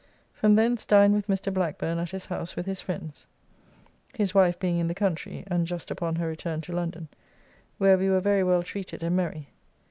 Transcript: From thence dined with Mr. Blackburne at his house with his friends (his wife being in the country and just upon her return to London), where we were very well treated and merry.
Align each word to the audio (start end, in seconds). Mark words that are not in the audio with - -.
From 0.33 0.55
thence 0.55 0.83
dined 0.83 1.13
with 1.13 1.27
Mr. 1.27 1.53
Blackburne 1.53 1.99
at 1.99 2.09
his 2.09 2.25
house 2.25 2.55
with 2.55 2.65
his 2.65 2.81
friends 2.81 3.27
(his 4.15 4.33
wife 4.33 4.57
being 4.57 4.79
in 4.79 4.87
the 4.87 4.95
country 4.95 5.43
and 5.45 5.67
just 5.67 5.91
upon 5.91 6.15
her 6.15 6.25
return 6.27 6.59
to 6.61 6.73
London), 6.73 7.07
where 7.77 7.99
we 7.99 8.09
were 8.09 8.19
very 8.19 8.43
well 8.43 8.63
treated 8.63 9.03
and 9.03 9.15
merry. 9.15 9.49